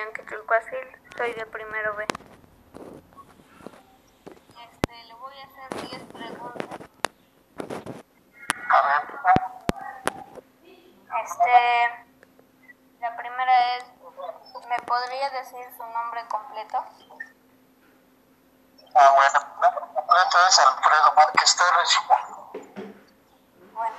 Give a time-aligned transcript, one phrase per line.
[0.00, 2.06] Bianca Chulcuacil, soy de primero B.
[4.64, 6.80] Este, le voy a hacer 10 preguntas.
[8.70, 9.02] A ver,
[11.22, 11.54] Este,
[13.00, 13.84] la primera es,
[14.70, 16.78] ¿me podría decir su nombre completo?
[18.94, 21.98] ah, bueno, no, completo es Alfredo Márquez Torres.
[23.74, 23.96] Bueno,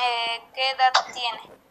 [0.00, 1.61] eh, ¿qué edad tiene?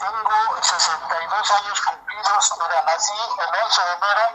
[0.00, 4.26] Tengo 62 años cumplidos, mira, nací el 11 de enero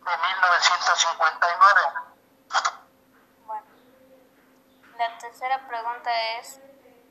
[0.00, 1.80] de 1959.
[3.46, 3.66] Bueno,
[4.98, 6.58] la tercera pregunta es,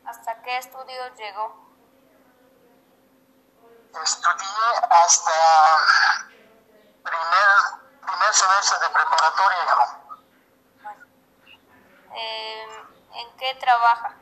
[0.06, 1.56] ¿hasta qué estudios llegó?
[4.04, 5.32] Estudié hasta
[7.04, 7.48] primer,
[8.06, 10.02] primer semestre de preparatoria.
[10.82, 11.06] Bueno,
[12.18, 12.68] eh,
[13.14, 14.18] ¿en qué trabaja?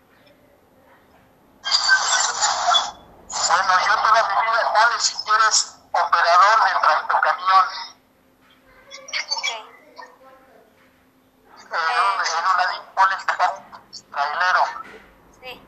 [14.11, 14.63] Trailero.
[15.41, 15.67] sí.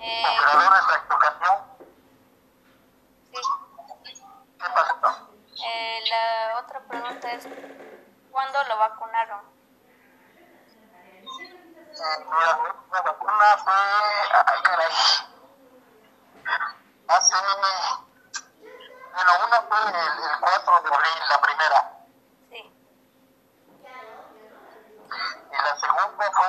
[0.00, 1.56] Eh, Operador de tractocamión,
[3.32, 3.40] sí.
[4.58, 5.08] ¿qué pasó?
[5.66, 7.48] Eh, la otra pregunta es,
[8.30, 9.40] ¿cuándo lo vacunaron?
[11.10, 11.24] Eh,
[12.92, 13.72] la vacuna fue,
[14.46, 14.92] ay caray,
[17.08, 17.34] hace,
[19.12, 21.80] bueno, una fue el, el 4 de abril, la primera,
[22.50, 22.60] Sí.
[25.50, 26.46] y la segunda fue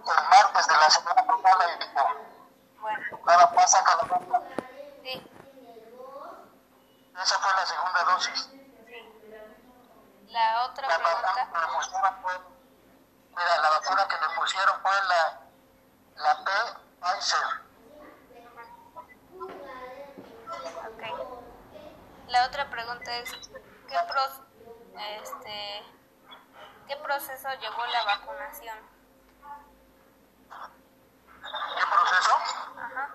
[0.00, 1.59] el martes de la semana pasada, y dijo,
[2.80, 4.42] Bueno, cada pasa cada rato.
[5.02, 5.30] sí,
[7.22, 8.40] Esa fue la segunda dosis.
[8.42, 8.56] sí.
[10.28, 12.32] La otra La vacuna pregunta, que me pusieron fue,
[13.30, 15.40] mira, la vacuna que me pusieron fue la,
[16.16, 16.50] la P
[17.00, 17.46] Pfizer.
[20.86, 21.02] ok.
[22.28, 23.30] La otra pregunta es,
[23.88, 24.46] ¿qué, pro-
[25.20, 25.84] este,
[26.86, 28.78] ¿qué proceso llevó la vacunación?
[31.42, 32.34] ¿Qué proceso?
[32.78, 33.08] Ajá,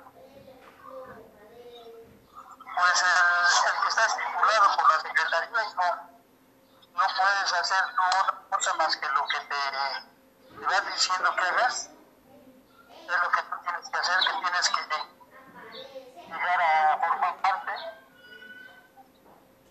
[2.76, 3.10] Pues el,
[3.68, 5.88] el que está estipulado por la Secretaría, hijo,
[6.94, 11.42] no puedes hacer tú otra cosa más que lo que te, te van diciendo que
[11.42, 11.90] hagas.
[12.90, 14.82] Es lo que tú tienes que hacer, que tienes que
[16.28, 17.72] llegar a formar parte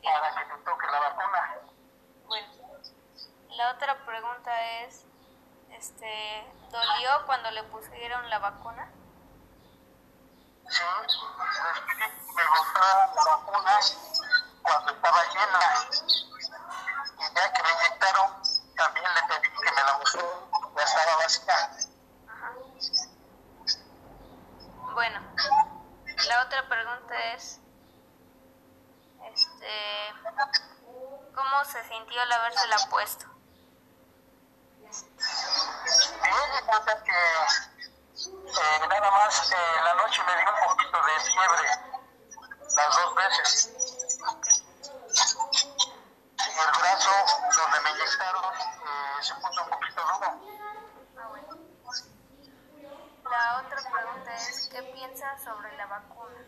[0.03, 1.57] para que te toque la vacuna.
[2.27, 2.49] bueno.
[3.57, 4.51] La otra pregunta
[4.83, 5.07] es,
[5.77, 8.91] este, ¿dolió cuando le pusieron la vacuna?
[10.69, 10.83] Sí,
[12.35, 13.99] me gustaron las vacunas
[14.63, 15.61] cuando estaba llena.
[17.19, 18.43] Y ya que me inyectaron,
[18.77, 20.31] también le pedí que me la pusieran,
[20.77, 21.71] ya estaba vacía.
[22.29, 22.53] Ajá.
[24.95, 25.21] Bueno,
[26.29, 27.61] la otra pregunta es,
[29.33, 30.15] este,
[31.35, 33.35] ¿cómo se sintió al habérsela puesto?
[34.85, 41.13] Bien, y cuenta que eh, nada más eh, la noche me dio un poquito de
[41.31, 41.69] fiebre,
[42.77, 43.71] las dos veces.
[46.39, 47.11] Y el brazo
[47.57, 50.29] donde me inyectaron eh, se puso un poquito duro.
[53.31, 56.45] La otra pregunta es, ¿qué piensas sobre la vacuna?